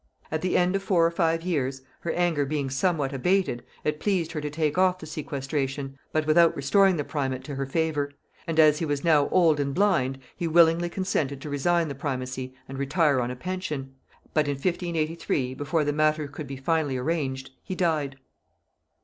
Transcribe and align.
At 0.31 0.41
the 0.41 0.57
end 0.57 0.75
of 0.75 0.81
four 0.81 1.05
or 1.05 1.11
five 1.11 1.43
years, 1.43 1.83
her 1.99 2.11
anger 2.13 2.43
being 2.43 2.71
somewhat 2.71 3.13
abated, 3.13 3.63
it 3.83 3.99
pleased 3.99 4.31
her 4.31 4.41
to 4.41 4.49
take 4.49 4.75
off 4.75 4.97
the 4.97 5.05
sequestration, 5.05 5.95
but 6.11 6.25
without 6.25 6.55
restoring 6.55 6.97
the 6.97 7.03
primate 7.03 7.43
to 7.43 7.53
her 7.53 7.67
favor; 7.67 8.11
and 8.47 8.59
as 8.59 8.79
he 8.79 8.85
was 8.85 9.03
now 9.03 9.29
old 9.29 9.59
and 9.59 9.75
blind, 9.75 10.17
he 10.35 10.47
willingly 10.47 10.89
consented 10.89 11.39
to 11.41 11.51
resign 11.51 11.87
the 11.87 11.93
primacy 11.93 12.55
and 12.67 12.79
retire 12.79 13.21
on 13.21 13.29
a 13.29 13.35
pension: 13.35 13.93
but 14.33 14.47
in 14.47 14.55
1583, 14.55 15.53
before 15.53 15.83
the 15.83 15.93
matter 15.93 16.27
could 16.27 16.47
be 16.47 16.57
finally 16.57 16.97
arranged, 16.97 17.51
he 17.63 17.75
died. 17.75 18.17